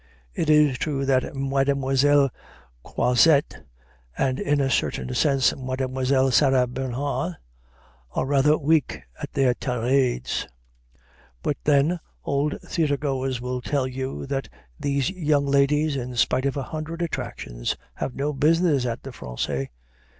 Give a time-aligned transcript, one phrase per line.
[0.33, 2.31] It is true that Mademoiselle
[2.83, 3.61] Croizette,
[4.17, 7.35] and in a certain sense Mademoiselle Sarah Bernhardt,
[8.15, 10.47] are rather weak at their tirades;
[11.43, 16.57] but then old theater goers will tell you that these young ladies, in spite of
[16.57, 19.67] a hundred attractions, have no business at the Français.